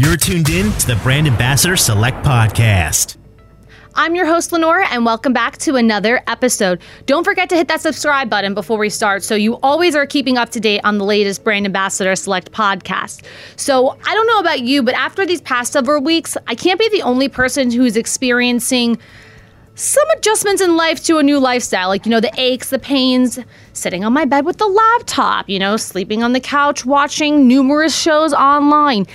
[0.00, 3.18] You're tuned in to the Brand Ambassador Select Podcast.
[3.94, 6.80] I'm your host, Lenore, and welcome back to another episode.
[7.04, 10.38] Don't forget to hit that subscribe button before we start so you always are keeping
[10.38, 13.26] up to date on the latest Brand Ambassador Select podcast.
[13.56, 16.88] So, I don't know about you, but after these past several weeks, I can't be
[16.88, 18.98] the only person who's experiencing
[19.74, 23.38] some adjustments in life to a new lifestyle, like, you know, the aches, the pains,
[23.74, 27.94] sitting on my bed with the laptop, you know, sleeping on the couch, watching numerous
[27.94, 29.06] shows online.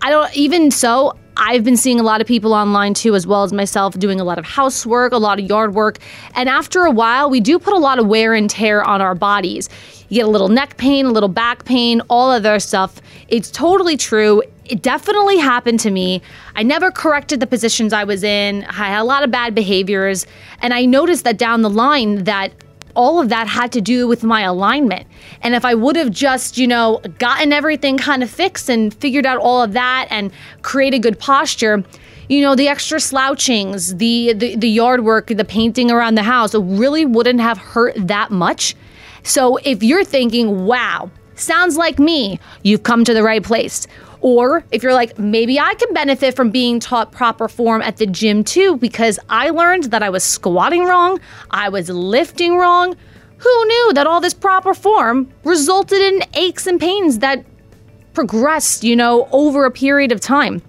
[0.00, 3.42] I don't even so, I've been seeing a lot of people online too, as well
[3.42, 5.98] as myself, doing a lot of housework, a lot of yard work.
[6.34, 9.14] And after a while, we do put a lot of wear and tear on our
[9.14, 9.68] bodies.
[10.08, 13.02] You get a little neck pain, a little back pain, all other stuff.
[13.28, 14.42] It's totally true.
[14.64, 16.22] It definitely happened to me.
[16.54, 18.64] I never corrected the positions I was in.
[18.64, 20.26] I had a lot of bad behaviors.
[20.60, 22.52] And I noticed that down the line that
[22.96, 25.06] all of that had to do with my alignment.
[25.42, 29.26] And if I would have just, you know, gotten everything kind of fixed and figured
[29.26, 30.32] out all of that and
[30.62, 31.84] created good posture,
[32.28, 36.54] you know, the extra slouchings, the, the, the yard work, the painting around the house
[36.54, 38.74] really wouldn't have hurt that much.
[39.22, 43.86] So if you're thinking, wow, sounds like me, you've come to the right place.
[44.26, 48.06] Or if you're like, maybe I can benefit from being taught proper form at the
[48.06, 51.20] gym too, because I learned that I was squatting wrong,
[51.52, 52.96] I was lifting wrong.
[53.38, 57.44] Who knew that all this proper form resulted in aches and pains that
[58.14, 60.60] progressed, you know, over a period of time?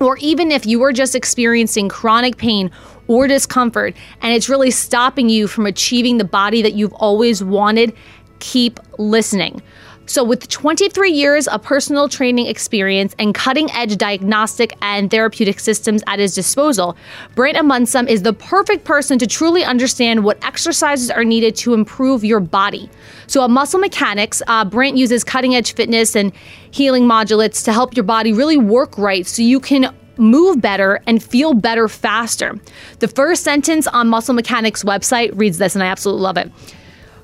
[0.00, 2.68] Or even if you were just experiencing chronic pain
[3.06, 7.94] or discomfort and it's really stopping you from achieving the body that you've always wanted,
[8.40, 9.62] keep listening.
[10.08, 16.02] So, with 23 years of personal training experience and cutting edge diagnostic and therapeutic systems
[16.06, 16.96] at his disposal,
[17.34, 22.24] Brant Amunsum is the perfect person to truly understand what exercises are needed to improve
[22.24, 22.88] your body.
[23.26, 26.32] So, at Muscle Mechanics, uh, Brant uses cutting edge fitness and
[26.70, 31.22] healing modulates to help your body really work right so you can move better and
[31.22, 32.58] feel better faster.
[33.00, 36.50] The first sentence on Muscle Mechanics website reads this, and I absolutely love it.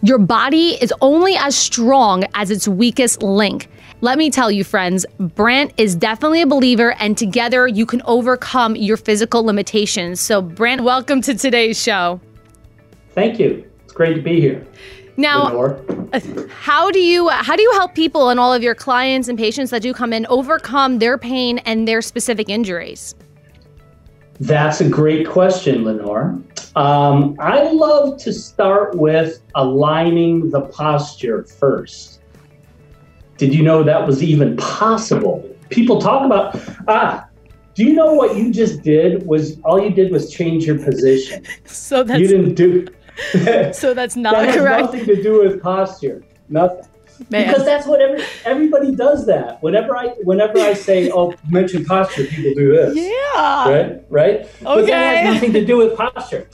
[0.04, 3.70] Your body is only as strong as its weakest link.
[4.02, 8.76] Let me tell you, friends, Brant is definitely a believer, and together you can overcome
[8.76, 10.20] your physical limitations.
[10.20, 12.20] So, Brant, welcome to today's show.
[13.12, 13.66] Thank you.
[13.84, 14.66] It's great to be here.
[15.16, 15.46] Now,
[16.12, 19.38] uh, how do you how do you help people and all of your clients and
[19.38, 23.14] patients that do come in overcome their pain and their specific injuries?
[24.38, 26.38] That's a great question, Lenore.
[26.76, 32.20] Um, I love to start with aligning the posture first.
[33.36, 35.48] Did you know that was even possible?
[35.70, 37.28] People talk about, ah,
[37.74, 41.44] do you know what you just did was all you did was change your position.
[41.64, 42.86] So that's you didn't do.
[43.72, 44.82] so that's not that correct.
[44.82, 46.24] Nothing to do with posture.
[46.48, 46.88] Nothing.
[47.30, 47.46] Man.
[47.46, 49.62] Because that's what every, everybody does that.
[49.62, 52.96] Whenever I whenever I say, "Oh, mention posture," people do this.
[52.96, 53.68] Yeah.
[53.68, 54.04] Right.
[54.10, 54.40] Right.
[54.40, 54.62] Okay.
[54.62, 56.48] But that has nothing to do with posture.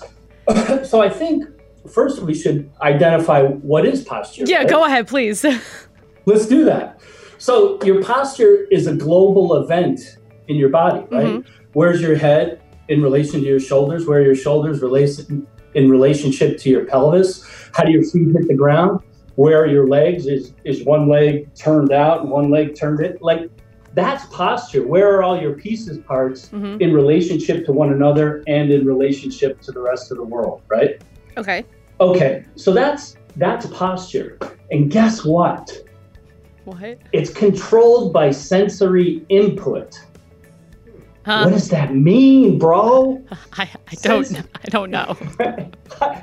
[0.85, 1.45] so I think
[1.91, 4.45] first we should identify what is posture.
[4.47, 4.59] Yeah.
[4.59, 4.69] Right?
[4.69, 5.45] Go ahead, please.
[6.27, 7.01] Let's do that.
[7.39, 11.27] So your posture is a global event in your body, right?
[11.27, 11.53] Mm-hmm.
[11.73, 14.07] Where's your head in relation to your shoulders?
[14.07, 17.45] Where are your shoulders relation in relationship to your pelvis?
[17.73, 19.01] How do your feet hit the ground?
[19.41, 23.17] Where your legs is is one leg turned out and one leg turned in.
[23.23, 23.51] Like
[23.95, 24.87] that's posture.
[24.87, 26.77] Where are all your pieces parts mm-hmm.
[26.83, 31.03] in relationship to one another and in relationship to the rest of the world right?
[31.39, 31.65] Okay.
[32.01, 34.39] Okay so that's that's posture.
[34.71, 35.73] And guess what?
[36.67, 36.99] What?
[37.13, 39.99] It's controlled by sensory input
[41.31, 41.45] Huh?
[41.45, 43.25] What does that mean, bro?
[43.53, 45.17] I, I don't I don't know.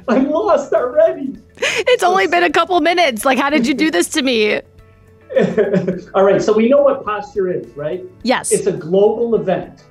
[0.09, 1.37] I'm lost already.
[1.55, 3.23] It's only been a couple minutes.
[3.23, 4.59] Like, how did you do this to me?
[6.13, 8.03] All right, so we know what posture is, right?
[8.23, 8.51] Yes.
[8.51, 9.85] It's a global event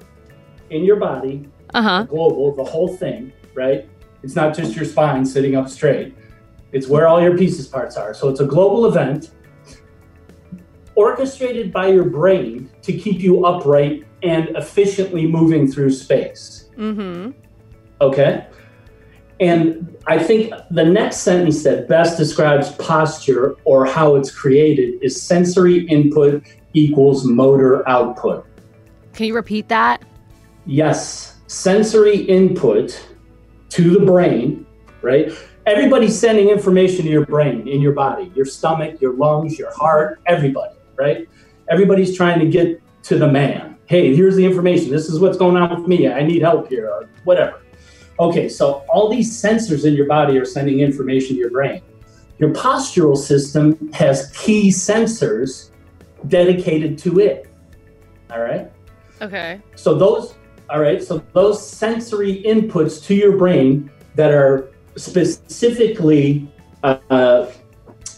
[0.68, 1.48] in your body.
[1.72, 2.02] Uh-huh.
[2.02, 3.88] Global, the whole thing, right?
[4.22, 6.14] It's not just your spine sitting up straight.
[6.72, 8.12] It's where all your pieces parts are.
[8.12, 9.30] So it's a global event
[10.94, 16.68] orchestrated by your brain to keep you upright and efficiently moving through space.
[16.76, 17.32] Mm-hmm.
[18.00, 18.46] Okay.
[19.40, 25.20] And I think the next sentence that best describes posture or how it's created is
[25.20, 26.42] sensory input
[26.72, 28.46] equals motor output.
[29.12, 30.02] Can you repeat that?
[30.64, 31.36] Yes.
[31.46, 33.08] Sensory input
[33.70, 34.66] to the brain,
[35.02, 35.30] right?
[35.66, 40.20] Everybody's sending information to your brain, in your body, your stomach, your lungs, your heart,
[40.26, 41.28] everybody, right?
[41.68, 44.90] Everybody's trying to get to the man hey, here's the information.
[44.90, 46.08] This is what's going on with me.
[46.08, 47.62] I need help here, or whatever.
[48.18, 51.82] Okay, so all these sensors in your body are sending information to your brain.
[52.38, 55.70] Your postural system has key sensors
[56.28, 57.48] dedicated to it.
[58.30, 58.70] All right.
[59.22, 59.60] Okay.
[59.74, 60.34] So those,
[60.68, 66.50] all right, so those sensory inputs to your brain that are specifically
[66.82, 67.52] uh, uh,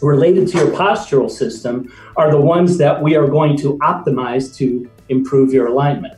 [0.01, 4.89] related to your postural system are the ones that we are going to optimize to
[5.09, 6.13] improve your alignment.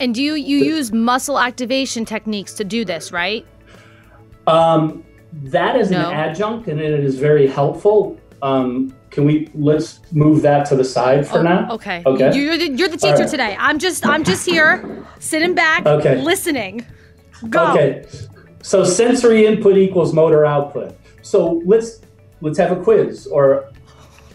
[0.00, 3.46] And you you use muscle activation techniques to do this, right?
[4.46, 5.04] Um,
[5.44, 5.98] that is No.
[6.10, 8.18] an adjunct and it is very helpful.
[8.42, 11.68] Um, can we let's move that to the side for Oh, now?
[11.70, 12.02] Okay.
[12.04, 12.34] Okay.
[12.34, 13.28] You- You're the, you're the teacher right.
[13.28, 13.56] today.
[13.58, 16.20] I'm just I'm just here, sitting back, Okay.
[16.20, 16.84] listening.
[17.48, 17.72] Go.
[17.72, 18.04] Okay.
[18.62, 20.96] So sensory input equals motor output.
[21.22, 22.00] So let's
[22.44, 23.72] let's have a quiz or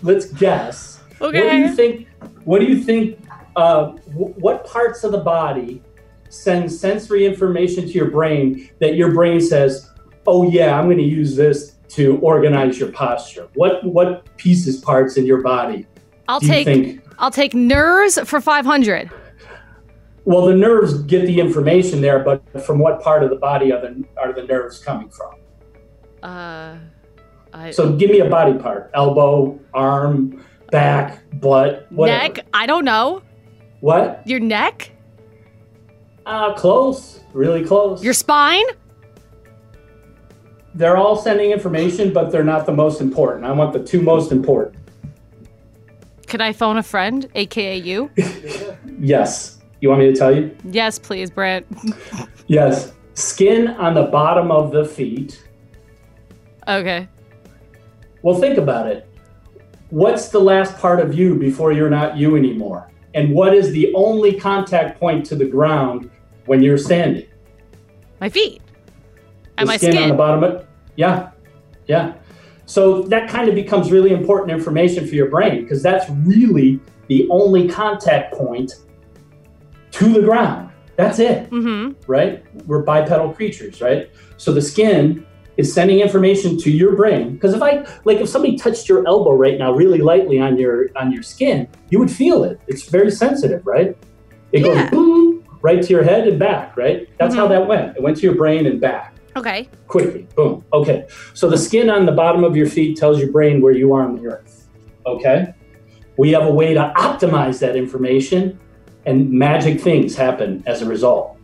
[0.04, 1.00] let's guess.
[1.22, 1.42] Okay.
[1.42, 2.08] What do you think?
[2.44, 3.20] What do you think?
[3.56, 5.82] Uh, w- what parts of the body
[6.30, 9.90] send sensory information to your brain that your brain says,
[10.28, 15.18] "Oh yeah, I'm going to use this to organize your posture." What what pieces, parts
[15.18, 15.86] in your body
[16.28, 17.04] I'll do you take think?
[17.18, 19.12] I'll take nerves for 500.
[20.26, 23.82] Well, the nerves get the information there, but from what part of the body are
[23.82, 25.36] the are the nerves coming from?
[26.22, 26.78] Uh,
[27.54, 32.34] I, So give me a body part: elbow, arm, back, butt, whatever.
[32.36, 32.46] neck.
[32.54, 33.22] I don't know.
[33.80, 34.22] What?
[34.26, 34.92] Your neck.
[36.26, 37.22] Uh, close.
[37.34, 38.04] Really close.
[38.04, 38.66] Your spine.
[40.76, 43.46] they're all sending information, but they're not the most important.
[43.46, 44.76] I want the two most important.
[46.28, 48.10] Could I phone a friend, aka you?
[49.02, 49.60] Yes.
[49.82, 50.56] You want me to tell you?
[50.66, 51.66] yes, please, Brent.
[52.48, 52.92] Yes.
[53.14, 55.42] Skin on the bottom of the feet.
[56.68, 57.08] Okay.
[58.22, 59.08] Well, think about it.
[59.90, 62.92] What's the last part of you before you're not you anymore?
[63.16, 66.12] And what is the only contact point to the ground
[66.46, 67.26] when you're standing?
[68.20, 68.62] My feet.
[69.58, 71.32] And my skin, on the bottom of yeah
[71.88, 72.14] yeah
[72.66, 77.28] so that kind of becomes really important information for your brain because that's really the
[77.30, 78.72] only contact point
[79.92, 82.00] to the ground that's it Mm-hmm.
[82.10, 85.26] right we're bipedal creatures right so the skin
[85.60, 89.34] is sending information to your brain because if i like if somebody touched your elbow
[89.34, 93.12] right now really lightly on your on your skin you would feel it it's very
[93.12, 93.96] sensitive right
[94.54, 94.68] it Yeah.
[94.68, 97.50] goes boom right to your head and back right that's how Mhm.
[97.50, 99.68] that went it went to your brain and back Okay.
[99.88, 100.28] quickly.
[100.36, 100.64] Boom.
[100.74, 101.06] Okay.
[101.34, 104.02] So the skin on the bottom of your feet tells your brain where you are
[104.02, 104.68] on the earth.
[105.06, 105.54] Okay.
[106.18, 108.58] We have a way to optimize that information,
[109.06, 111.38] and magic things happen as a result.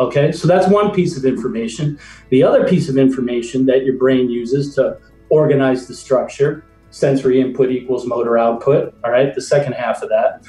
[0.00, 0.32] Okay.
[0.32, 1.98] So that's one piece of information.
[2.30, 4.98] The other piece of information that your brain uses to
[5.28, 8.94] organize the structure sensory input equals motor output.
[9.04, 9.34] All right.
[9.34, 10.44] The second half of that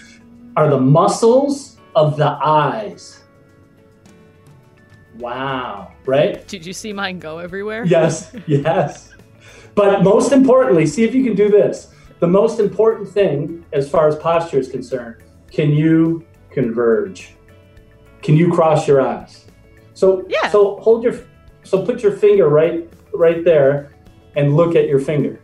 [0.56, 3.24] are the muscles of the eyes.
[5.18, 5.94] Wow.
[6.06, 6.48] Right?
[6.48, 7.86] Did you see mine go everywhere?
[7.86, 9.14] Yes, yes.
[9.74, 11.94] But most importantly, see if you can do this.
[12.20, 17.36] The most important thing, as far as posture is concerned, can you converge?
[18.26, 19.46] Can you cross your eyes?
[19.94, 20.50] So, Yeah.
[20.50, 21.14] so hold your,
[21.64, 23.92] so put your finger right, right there,
[24.36, 25.40] and look at your finger.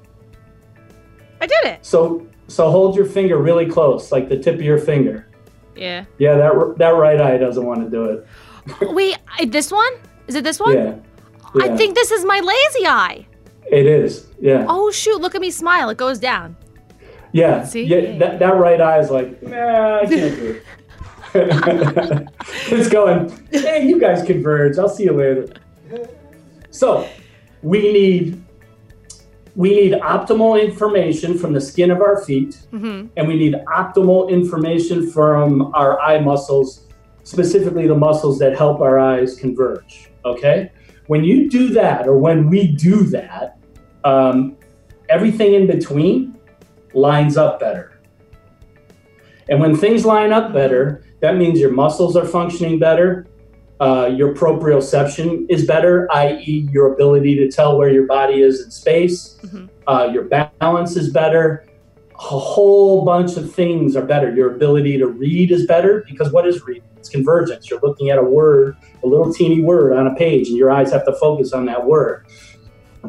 [1.40, 1.86] I did it.
[1.86, 5.28] So, so hold your finger really close, like the tip of your finger.
[5.76, 6.06] Yeah.
[6.18, 8.28] Yeah, that that right eye doesn't want to do it.
[8.94, 9.18] Wait,
[9.52, 9.94] this one?
[10.28, 10.74] Is it this one?
[10.76, 10.96] Yeah,
[11.62, 13.26] I think this is my lazy eye.
[13.72, 14.28] it is.
[14.40, 14.66] Yeah.
[14.68, 15.22] Oh shoot!
[15.22, 15.90] Look at me smile.
[15.90, 16.58] It goes down.
[17.32, 17.84] Yeah, See?
[17.84, 18.18] yeah.
[18.18, 20.64] That, that right eye is like, nah, I can't do it.
[21.34, 23.30] it's going.
[23.52, 24.78] Hey, you guys converge.
[24.78, 25.48] I'll see you later.
[26.72, 27.08] So,
[27.62, 28.44] we need
[29.56, 33.08] we need optimal information from the skin of our feet, Mm-hmm.
[33.18, 36.88] and we need optimal information from our eye muscles,
[37.24, 40.10] specifically the muscles that help our eyes converge.
[40.26, 40.72] Okay,
[41.08, 43.58] when you do that, or when we do that,
[44.04, 44.56] um,
[45.10, 46.38] everything in between
[46.94, 48.00] lines up better.
[49.50, 53.28] And when things line up better, that means your muscles are functioning better,
[53.80, 58.70] uh, your proprioception is better, i.e., your ability to tell where your body is in
[58.72, 59.70] space, Mhm.
[59.88, 61.64] uh, your balance is better.
[62.14, 64.32] A whole bunch of things are better.
[64.36, 66.84] Your ability to read is better because what is reading?
[66.98, 67.70] It's convergence.
[67.72, 70.92] You're looking at a word, a little teeny word on a page, and your eyes
[70.92, 72.26] have to focus on that word.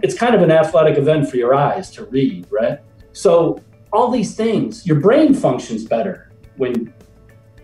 [0.03, 2.79] It's kind of an athletic event for your eyes to read, right?
[3.13, 3.61] So
[3.93, 6.95] all these things, your brain functions better when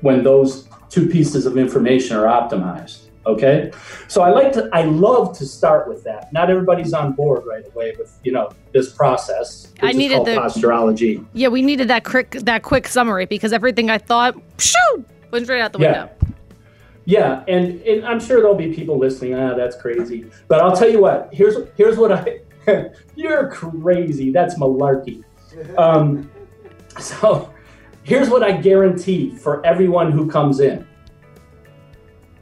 [0.01, 3.05] when those two pieces of information are optimized.
[3.27, 3.73] Okay,
[4.07, 6.33] so I like to, I love to start with that.
[6.33, 9.71] Not everybody's on board right away with you know this process.
[9.83, 11.23] I needed the- posturology.
[11.35, 15.61] Yeah, we needed that quick that quick summary because everything I thought, shoo, went right
[15.61, 16.05] out the Yeah.
[16.05, 16.15] window.
[17.05, 19.35] Yeah, and, and I'm sure there'll be people listening.
[19.35, 20.27] Ah, that's crazy.
[20.47, 21.29] But I'll tell you what.
[21.33, 22.41] Here's here's what I.
[23.15, 24.31] you're crazy.
[24.31, 25.25] That's malarkey.
[25.77, 26.31] Um,
[27.01, 27.51] so
[28.09, 30.87] here's what I guarantee for everyone who comes in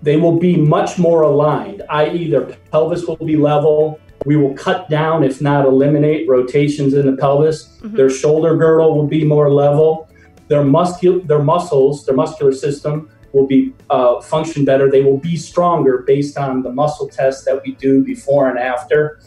[0.02, 3.98] they will be much more aligned, i.e., their pelvis will be level.
[4.24, 7.78] We will cut down, if not eliminate, rotations in the pelvis.
[7.80, 7.96] Mm-hmm.
[7.96, 10.08] Their shoulder girdle will be more level.
[10.46, 14.88] Their muscul- their muscles, their muscular system will be uh, function better.
[14.90, 19.20] They will be stronger based on the muscle tests that we do before and after.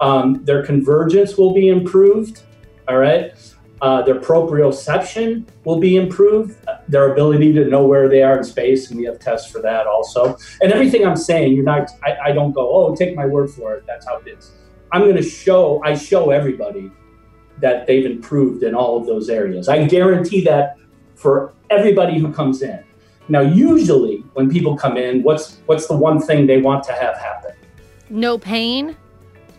[0.00, 2.42] Um, their convergence will be improved.
[2.88, 3.34] All right.
[3.82, 8.88] Uh, their proprioception will be improved, their ability to know where they are in space,
[8.88, 10.36] and we have tests for that also.
[10.60, 11.90] And everything I'm saying, you're not.
[12.04, 13.84] I, I don't go, oh, take my word for it.
[13.84, 14.52] That's how it is.
[14.92, 15.82] I'm going to show.
[15.82, 16.92] I show everybody
[17.58, 19.68] that they've improved in all of those areas.
[19.68, 20.76] I guarantee that
[21.16, 22.84] for everybody who comes in.
[23.28, 27.16] Now, usually when people come in, what's what's the one thing they want to have
[27.18, 27.56] happen?
[28.10, 28.96] No pain.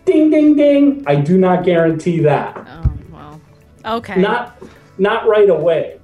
[0.05, 1.03] Ding, ding, ding.
[1.07, 2.55] I do not guarantee that.
[2.55, 2.83] Oh.
[3.85, 4.19] Okay.
[4.19, 4.61] Not
[4.97, 5.99] not right away.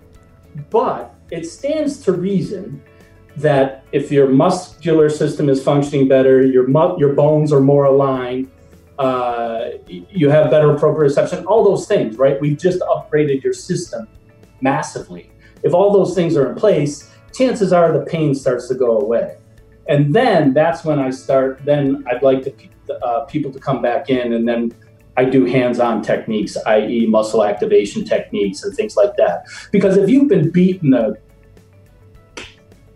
[0.70, 2.82] But it stands to reason
[3.38, 8.50] that if your muscular system is functioning better, your mu- your bones are more aligned,
[8.98, 12.40] uh, you have better proprioception, all those things, right?
[12.42, 14.08] We've just upgraded your system
[14.60, 15.32] massively.
[15.64, 19.38] If all those things are in place, chances are the pain starts to go away.
[19.88, 22.54] And then that's when I start, then I'd like to,
[23.04, 24.74] uh, people to come back in and then
[25.18, 29.46] I do hands on techniques, i.e., muscle activation techniques and things like that.
[29.72, 31.18] Because if you've been beating the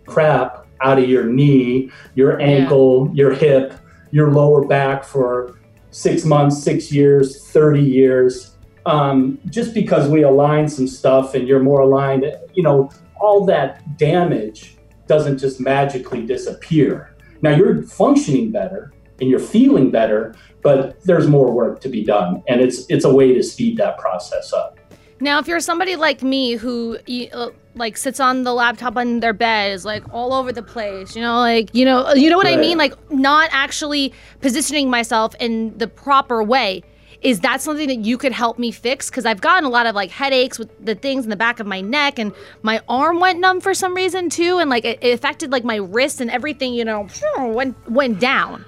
[0.06, 3.14] crap out of your knee, your ankle, yeah.
[3.14, 3.74] your hip,
[4.10, 5.58] your lower back for
[5.90, 8.56] six months, six years, 30 years,
[8.86, 12.90] um, just because we align some stuff and you're more aligned, you know,
[13.20, 17.14] all that damage doesn't just magically disappear.
[17.42, 22.42] Now you're functioning better and you're feeling better, but there's more work to be done,
[22.48, 24.78] and it's it's a way to speed that process up.
[25.20, 26.98] Now, if you're somebody like me who
[27.32, 31.14] uh, like sits on the laptop on their bed, is like all over the place,
[31.14, 32.58] you know, like you know, you know what right.
[32.58, 36.82] I mean, like not actually positioning myself in the proper way.
[37.22, 39.08] Is that something that you could help me fix?
[39.08, 41.66] Because I've gotten a lot of like headaches with the things in the back of
[41.66, 45.14] my neck, and my arm went numb for some reason too, and like it, it
[45.14, 48.64] affected like my wrist and everything, you know, went went down.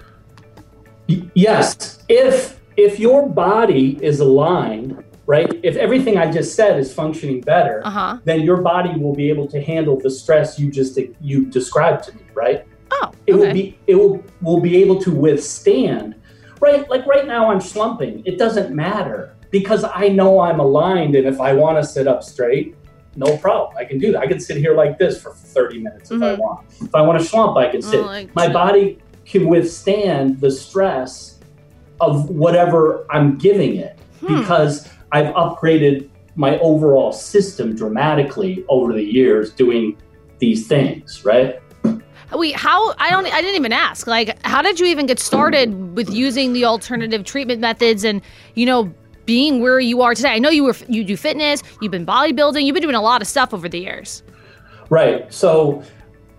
[1.07, 5.51] Yes, if if your body is aligned, right?
[5.63, 8.19] If everything I just said is functioning better, uh-huh.
[8.25, 12.15] then your body will be able to handle the stress you just you described to
[12.15, 12.67] me, right?
[12.91, 13.19] Oh, okay.
[13.27, 16.15] it will be it will will be able to withstand,
[16.61, 16.89] right?
[16.89, 18.23] Like right now I'm slumping.
[18.25, 22.23] It doesn't matter because I know I'm aligned, and if I want to sit up
[22.23, 22.77] straight,
[23.17, 23.77] no problem.
[23.77, 24.21] I can do that.
[24.21, 26.25] I can sit here like this for 30 minutes if mm-hmm.
[26.25, 26.67] I want.
[26.81, 28.01] If I want to slump, I can sit.
[28.01, 31.38] Oh, like My body can withstand the stress
[32.00, 34.40] of whatever I'm giving it hmm.
[34.40, 39.97] because I've upgraded my overall system dramatically over the years doing
[40.38, 41.61] these things, right?
[42.33, 42.92] Wait, how?
[42.99, 43.26] I don't.
[43.26, 44.06] I didn't even ask.
[44.06, 48.21] Like, how did you even get started with using the alternative treatment methods and
[48.54, 48.92] you know
[49.26, 50.30] being where you are today?
[50.30, 53.23] I know you were you do fitness, you've been bodybuilding, you've been doing a lot
[53.23, 54.25] of stuff over the years.
[54.90, 55.33] Right.
[55.33, 55.83] So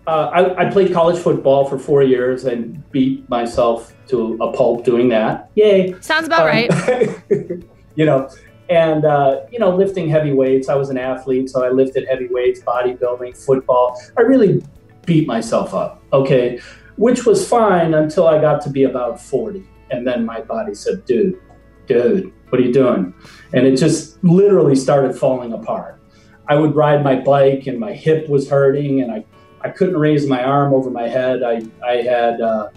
[0.08, 4.86] uh, I, I, played college football for four years and beat myself to a pulp
[4.86, 5.52] doing that.
[5.56, 6.00] Yay!
[6.00, 7.22] Sounds about um, right.
[7.96, 8.30] you know,
[8.70, 10.70] and uh, you know, lifting heavy weights.
[10.70, 14.02] I was an athlete, so I lifted heavy weights, bodybuilding, football.
[14.18, 14.64] I really
[15.06, 16.02] beat myself up.
[16.14, 16.62] Okay,
[16.96, 21.04] which was fine until I got to be about forty, and then my body said,
[21.04, 21.38] "Dude,
[21.86, 23.14] dude, what are you doing?"
[23.54, 26.02] And it just literally started falling apart.
[26.48, 29.26] I would ride my bike, and my hip was hurting, and I
[29.62, 31.44] I couldn't raise my arm over my head.
[31.44, 32.70] I, I had, uh,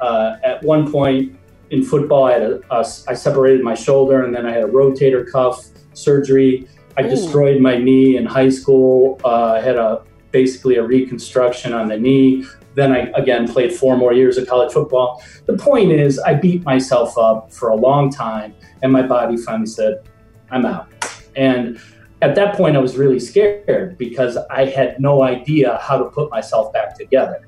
[0.00, 1.36] uh, at one point
[1.70, 4.68] in football, I, had a, a, I separated my shoulder and then I had a
[4.68, 6.68] rotator cuff surgery.
[6.96, 7.10] I Ooh.
[7.10, 9.20] destroyed my knee in high school.
[9.24, 12.44] Uh, I had a basically a reconstruction on the knee.
[12.74, 15.22] Then I again played four more years of college football.
[15.46, 19.66] The point is, I beat myself up for a long time, and my body finally
[19.66, 20.08] said,
[20.50, 20.88] "I'm out."
[21.34, 21.80] And
[22.22, 26.30] at that point, I was really scared because I had no idea how to put
[26.30, 27.44] myself back together.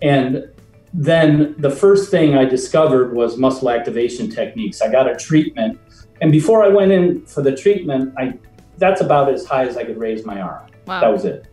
[0.00, 0.50] And
[0.94, 4.80] then the first thing I discovered was muscle activation techniques.
[4.80, 5.78] I got a treatment,
[6.22, 8.38] and before I went in for the treatment, I
[8.78, 10.66] that's about as high as I could raise my arm.
[10.86, 11.00] Wow.
[11.00, 11.46] That was it,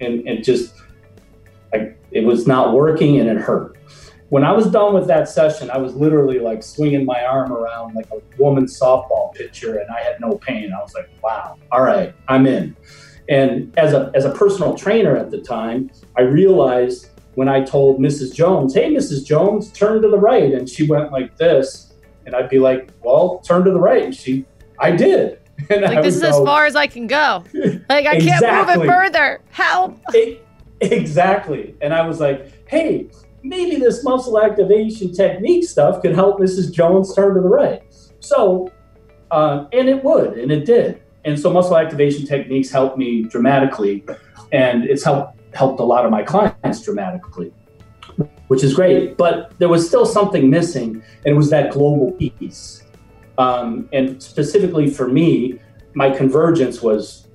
[0.00, 0.74] and it just
[1.72, 3.78] I, it was not working, and it hurt
[4.30, 7.94] when I was done with that session, I was literally like swinging my arm around
[7.94, 10.72] like a woman's softball pitcher, and I had no pain.
[10.72, 12.76] I was like, "Wow, all right, I'm in."
[13.28, 18.00] And as a as a personal trainer at the time, I realized when I told
[18.00, 18.34] Mrs.
[18.34, 19.24] Jones, "Hey, Mrs.
[19.24, 21.94] Jones, turn to the right," and she went like this,
[22.26, 24.44] and I'd be like, "Well, turn to the right," and she,
[24.78, 25.38] I did,
[25.70, 27.44] And I Like this is would as far as I can go.
[27.88, 29.40] Like I can't move it further.
[29.50, 29.98] Help.
[30.14, 30.38] "E-
[30.80, 31.74] exactly.
[31.80, 33.08] And I was like, hey,
[33.42, 36.72] maybe this muscle activation technique stuff could help Mrs.
[36.72, 37.82] Jones turn to the right.
[38.20, 38.70] So,
[39.30, 41.02] uh, and it would, and it did.
[41.24, 44.04] And so muscle activation techniques helped me dramatically,
[44.52, 47.52] and it's helped helped a lot of my clients dramatically,
[48.48, 49.16] which is great.
[49.16, 52.84] But there was still something missing, and it was that global piece.
[53.36, 55.60] Um, and specifically for me,
[55.94, 57.28] my convergence was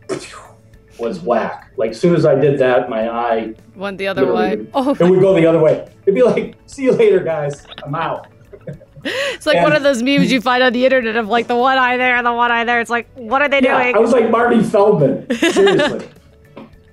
[0.98, 1.63] was whack.
[1.78, 4.68] Like as soon as I did that, my eye Went the other way.
[4.74, 5.88] Oh, it would go the other way.
[6.04, 7.66] It'd be like, "See you later, guys.
[7.84, 8.28] I'm out."
[9.06, 11.78] it's like one of those memes you find on the internet of like the one
[11.78, 12.80] eye there and the one eye there.
[12.80, 13.96] It's like, what are they Yeah, doing?
[13.96, 15.28] I was like Marty Feldman.
[15.52, 16.08] Seriously.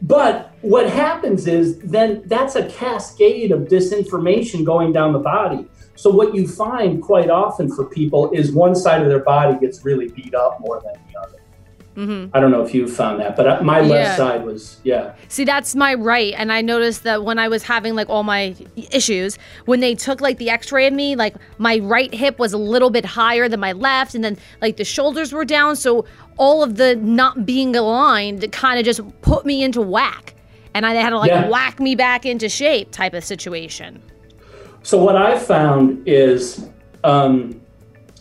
[0.03, 5.67] but what happens is then that's a cascade of disinformation going down the body.
[5.95, 9.85] So what you find quite often for people is one side of their body gets
[9.85, 11.40] really beat up more than the other.
[11.97, 12.31] Mhm.
[12.33, 13.87] I don't know if you found that, but uh, my Yeah.
[13.89, 15.13] left side was yeah.
[15.29, 16.33] See, that's my right.
[16.37, 18.55] And I noticed that when I was having like all my
[18.93, 22.53] issues, when they took like the x ray of me, like my right hip was
[22.53, 24.15] a little bit higher than my left.
[24.15, 25.75] And then like the shoulders were down.
[25.77, 26.05] So
[26.37, 30.35] all of the not being aligned kind of just put me into whack.
[30.73, 31.49] And I had to like Yeah.
[31.49, 34.01] whack me back into shape type of situation.
[34.83, 36.65] So what I found is,
[37.05, 37.61] um,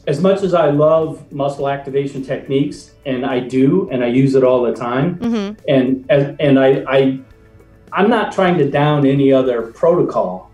[0.09, 4.43] as much as I love muscle activation techniques, and I do, and I use it
[4.43, 5.61] all the time, Mm-hmm.
[5.67, 7.19] and and, and I, I,
[7.93, 10.51] I'm not trying to down any other protocol,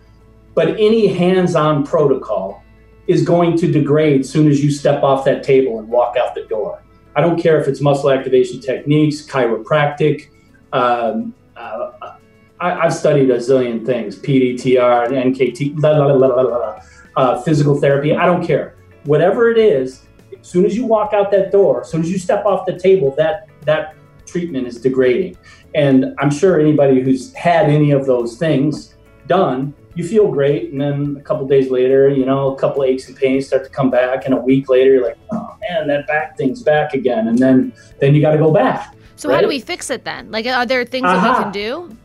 [0.56, 2.62] but any hands-on protocol
[3.08, 6.44] is going to degrade soon as you step off that table and walk out the
[6.56, 6.84] door.
[7.16, 10.28] I don't care if it's muscle activation techniques, chiropractic.
[10.74, 12.18] Um, uh,
[12.60, 16.82] I, I've studied a zillion things: PDTR, and NKT, la, la, la, la, la, la,
[17.16, 18.14] uh, physical therapy.
[18.14, 18.75] I don't care.
[19.06, 20.04] Whatever it is,
[20.40, 22.78] as soon as you walk out that door, as soon as you step off the
[22.78, 23.96] table, that that
[24.26, 25.38] treatment is degrading.
[25.74, 28.96] And I'm sure anybody who's had any of those things
[29.28, 33.08] done, you feel great, and then a couple days later, you know, a couple aches
[33.08, 36.06] and pains start to come back, and a week later, you're like, oh man, that
[36.06, 38.94] back thing's back again, and then then you got to go back.
[39.16, 40.32] So how do we fix it then?
[40.32, 41.96] Like, are there things that we can do?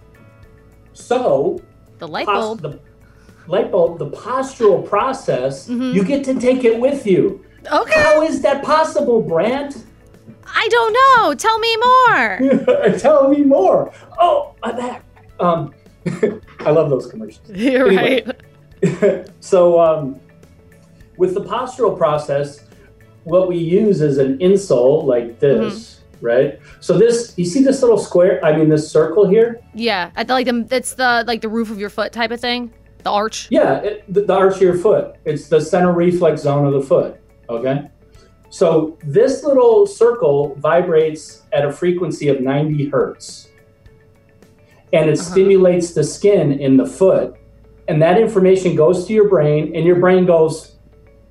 [0.92, 1.60] So
[1.98, 2.62] The light bulb.
[2.62, 2.78] the
[3.50, 5.92] light bulb, the postural process, Mhm.
[5.92, 7.40] you get to take it with you.
[7.70, 8.00] Okay.
[8.00, 9.84] How is that possible, Brant?
[10.46, 11.34] I don't know.
[11.34, 12.98] Tell me more.
[12.98, 13.92] Tell me more.
[14.20, 15.04] Oh, my back.
[15.40, 15.74] Um,
[16.60, 17.48] I love those commercials.
[17.52, 18.24] You're Anyway.
[18.82, 19.28] right.
[19.40, 20.20] so, um,
[21.16, 22.64] with the postural process,
[23.24, 26.58] what we use is an insole like this, right?
[26.80, 28.42] So this, you see this little square?
[28.44, 29.60] I mean, this circle here.
[29.74, 32.72] Yeah, I like the it's the like the roof of your foot type of thing,
[33.04, 33.48] the arch.
[33.50, 35.16] Yeah, it, the, the arch of your foot.
[35.24, 37.20] It's the center reflex zone of the foot.
[37.48, 37.88] Okay.
[38.50, 43.48] So this little circle vibrates at a frequency of 90 hertz.
[44.92, 45.30] And it Uh-huh.
[45.30, 47.34] stimulates the skin in the foot.
[47.88, 50.76] And that information goes to your brain, and your brain goes,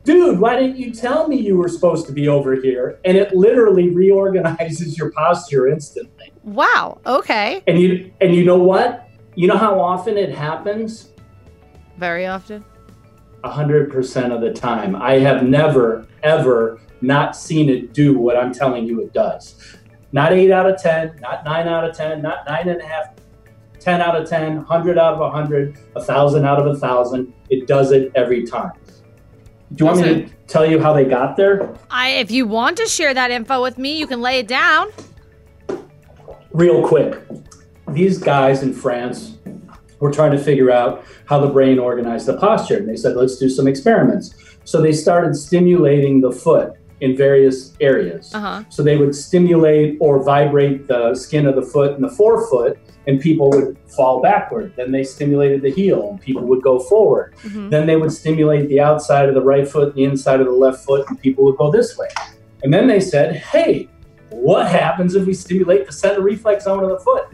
[0.06, 3.00] Dude, why didn't you tell me you were supposed to be over here?
[3.06, 6.32] And it literally reorganizes your posture instantly.
[6.44, 7.00] Wow.
[7.06, 7.62] Okay.
[7.68, 9.08] And you and you know what?
[9.36, 11.09] You know how often it happens?
[12.00, 12.64] Very often.
[13.44, 14.96] hundred percent of the time.
[14.96, 19.76] I have never, ever not seen it do what I'm telling you it does.
[20.14, 23.08] Not eight out of ten, not nine out of ten, not nine and a half,
[23.80, 27.34] ten out of ten, hundred out of a hundred, a thousand out of a thousand.
[27.50, 28.72] It does it every time.
[29.74, 31.76] Do you want me to tell you how they got there?
[31.92, 34.90] I if you want to share that info with me, you can lay it down.
[36.54, 37.22] real quick.
[37.90, 39.39] These guys in France
[40.00, 42.78] were trying to figure out how the brain organized the posture.
[42.78, 44.34] And they said, let's do some experiments.
[44.64, 48.34] So they started stimulating the foot in various areas.
[48.34, 48.64] Uh-huh.
[48.70, 53.20] So they would stimulate or vibrate the skin of the foot and the forefoot, and
[53.20, 54.74] people would fall backward.
[54.76, 57.36] Then they stimulated the heel, and people would go forward.
[57.44, 57.70] Mhm.
[57.70, 60.84] Then they would stimulate the outside of the right foot, the inside of the left
[60.84, 62.10] foot, and people would go this way.
[62.64, 63.88] And then they said, hey,
[64.30, 67.28] what happens if we stimulate the center reflex zone of the foot?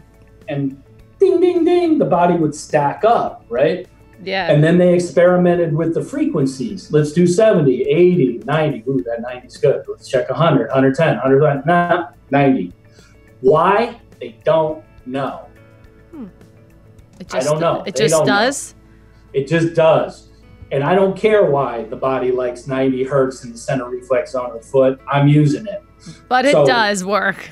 [0.48, 0.80] And
[1.26, 3.86] ding, ding, ding, the body would stack up, right?
[4.22, 4.50] Yeah.
[4.50, 6.90] And then they experimented with the frequencies.
[6.90, 8.84] Let's do 70, 80, 90.
[8.88, 9.84] Ooh, that 90 is good.
[9.88, 12.72] Let's check 100, 110, 110, nah, 90.
[13.40, 14.00] Why?
[14.20, 15.46] They don't know.
[16.10, 16.26] Hmm.
[17.20, 17.82] it I don't know.
[17.86, 18.32] It They just don't know.
[18.32, 18.74] does.
[19.34, 20.28] It just does.
[20.72, 24.54] And I don't care why the body likes 90 hertz in the center reflex on
[24.54, 24.98] the foot.
[25.10, 25.82] I'm using it.
[26.28, 27.50] But it So- does work.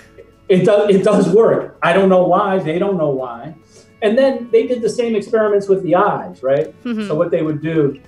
[0.49, 1.79] It does it does work.
[1.83, 2.59] I don't know why.
[2.59, 3.55] They don't know why.
[4.05, 6.73] And then they did the same experiments with the eyes, right?
[6.85, 7.09] Mhm.
[7.09, 7.99] So what they would do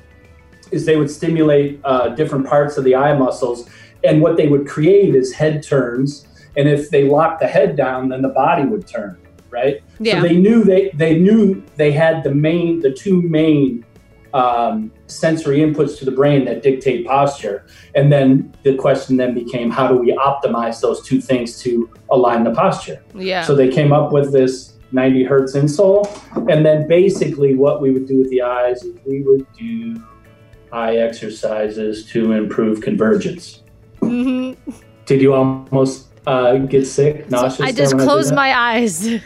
[0.71, 3.67] is they would stimulate uh, different parts of the eye muscles,
[4.05, 6.27] and what they would create is head turns.
[6.57, 9.17] And if they locked the head down, then the body would turn,
[9.51, 9.81] right?
[9.99, 10.21] Yeah.
[10.21, 13.85] So they knew they they knew they had the main the two main
[14.35, 17.65] um, sensory inputs to the brain that dictate posture.
[17.95, 22.45] And then the question then became, how do we optimize those two things to align
[22.45, 23.03] the posture?
[23.15, 23.43] Yeah.
[23.43, 26.03] So they came up with this 90 hertz insole.
[26.53, 30.03] And then basically what we would do with the eyes is we would do
[30.73, 33.63] eye exercises to improve convergence.
[34.01, 34.53] hmm
[35.05, 37.61] Did you almost uh, get sick, nauseous?
[37.61, 39.09] I just closed my eyes.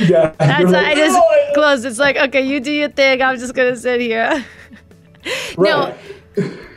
[0.00, 0.34] Yeah.
[0.38, 1.84] That's You're I just "Oh, closed.
[1.86, 3.22] It's like, okay, you do your thing.
[3.22, 4.44] I'm just gonna sit here.
[5.58, 5.94] Now,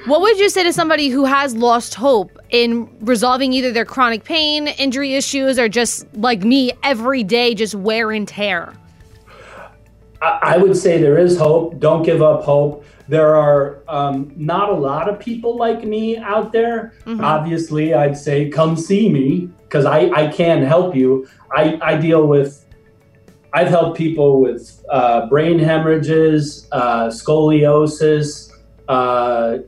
[0.05, 4.23] what would you say to somebody who has lost hope in resolving either their chronic
[4.23, 8.73] pain, injury issues, or just like me, every day, just wear and tear?
[10.21, 11.79] I would say there is hope.
[11.79, 12.83] Don't give up hope.
[13.07, 16.93] There are um, not a lot of people like me out there.
[17.05, 17.23] Mhm.
[17.23, 21.27] Obviously, I'd say come see me because I, I can help you.
[21.55, 22.65] I, I deal with,
[23.53, 28.51] I've helped people with uh, brain hemorrhages, uh, scoliosis,
[28.87, 29.59] uh,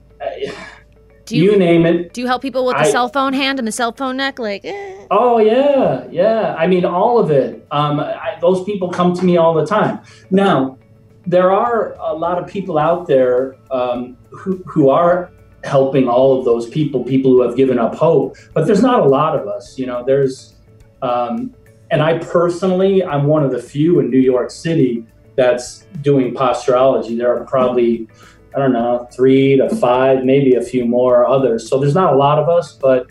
[1.31, 2.13] Do you, you name it.
[2.13, 4.37] do you help people with the I- cell phone hand and the cell phone neck?
[4.37, 5.05] Like, eh.
[5.09, 6.55] Oh yeah, yeah.
[6.57, 7.65] I mean, all of it.
[7.71, 9.99] Um, I, those people come to me all the time.
[10.29, 10.77] Now,
[11.25, 15.31] there are a lot of people out there um, who who are
[15.63, 18.35] helping all of those people, people who have given up hope.
[18.53, 19.77] But there's not a lot of us.
[19.77, 20.55] You know, there's,
[21.01, 21.53] um,
[21.91, 27.15] and I personally, I'm one of the few in New York City that's doing posturology.
[27.15, 28.07] There are probably
[28.55, 31.69] I don't know, three to five, maybe a few more others.
[31.69, 33.07] So there's not a lot of us, but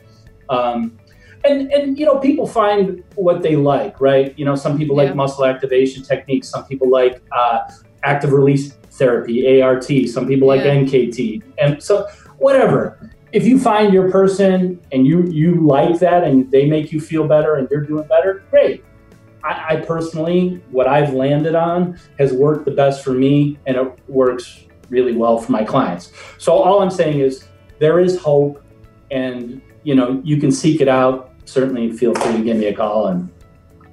[0.49, 0.99] um,
[1.45, 4.39] and and you know, people find what they like, right?
[4.39, 5.05] You know, some people Yeah.
[5.05, 6.49] like muscle activation techniques.
[6.49, 7.61] Some people like uh,
[8.03, 9.87] active release therapy, ART.
[10.09, 10.75] Some people like Yeah.
[10.75, 12.07] NKT, and so
[12.39, 13.11] whatever.
[13.33, 17.27] If you find your person and you you like that and they make you feel
[17.29, 18.85] better and you're doing better, great.
[19.43, 23.89] I, I personally, what I've landed on has worked the best for me, and it
[24.09, 26.13] works really well for my clients.
[26.39, 27.45] So all I'm saying is
[27.79, 28.63] there is hope,
[29.11, 31.33] and you know you can seek it out.
[31.47, 33.31] Certainly, feel free to give me a call, and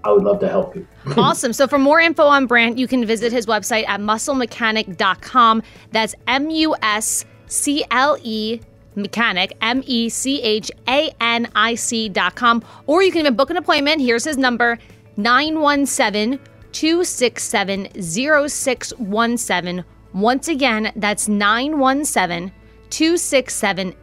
[0.04, 0.88] I would love to help you.
[1.18, 1.54] awesome.
[1.54, 5.64] So for more info on Brant, you can visit his website at musclemechanic.com.
[5.92, 8.60] That's M U S C L E
[8.96, 12.64] mechanic, M E C H A N I C.com.
[12.86, 14.02] Or you can even book an appointment.
[14.02, 14.78] Here's his number
[15.18, 16.40] 917
[16.72, 19.86] 267 0617.
[20.14, 22.52] Once again, that's 917
[22.90, 23.96] 267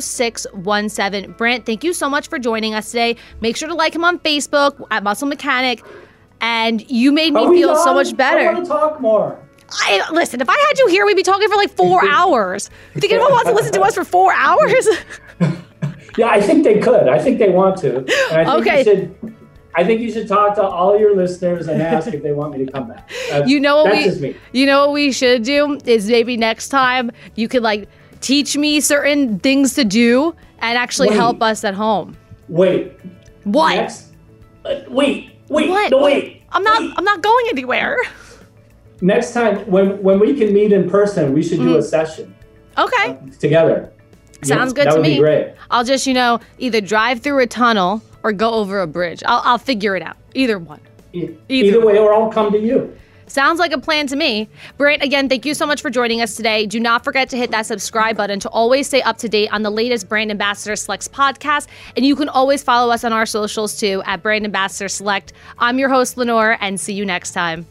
[0.00, 1.32] 0617.
[1.32, 3.16] Brant, thank you so much for joining us today.
[3.40, 5.82] Make sure to like him on Facebook at Muscle Mechanic.
[6.40, 8.52] And you made me feel so much I better.
[8.52, 9.44] want to talk more.
[9.70, 10.40] I listen.
[10.40, 12.70] If I had you here, we'd be talking for like four hours.
[12.94, 14.86] You think anyone wants to listen to us for four hours?
[16.16, 17.08] Yeah, I think they could.
[17.08, 18.04] I think they want to.
[18.32, 19.10] I Okay.
[19.78, 22.64] I think you should talk to all your listeners and ask if they want me
[22.64, 23.08] to come back.
[23.30, 24.36] That's, You know what we-.
[24.52, 27.88] You know what we should do is maybe next time you could like
[28.20, 31.16] teach me certain things to do and actually Wait.
[31.16, 32.16] help us at home.
[32.48, 32.92] Wait.
[33.44, 33.76] What?
[33.76, 34.12] Next.
[34.64, 35.30] Uh, wait.
[35.48, 35.68] Wait.
[35.70, 35.90] What?
[35.92, 36.42] No, wait.
[36.50, 36.80] I'm not.
[36.80, 36.92] Wait.
[36.96, 37.96] I'm not going anywhere.
[39.00, 41.78] Next time, when when we can meet in person, we should do Mm.
[41.78, 42.34] a session
[42.76, 43.16] Okay.
[43.38, 43.92] together.
[44.42, 45.14] Sounds Yeah, good that to would me.
[45.14, 45.54] Be great.
[45.70, 49.22] I'll just you know either drive through a tunnel or go over a bridge.
[49.26, 50.16] I'll I'll figure it out.
[50.34, 50.80] Either one.
[51.12, 52.96] Either Either way, or I'll come to you.
[53.26, 54.48] Sounds like a plan to me.
[54.78, 56.64] Brant, again, thank you so much for joining us today.
[56.64, 59.62] Do not forget to hit that subscribe button to always stay up to date on
[59.62, 61.66] the latest Brand Ambassador Selects podcast.
[61.94, 65.34] And you can always follow us on our socials too at Brand Ambassador Select.
[65.58, 67.66] I'm your host, Lenore, and see you next time.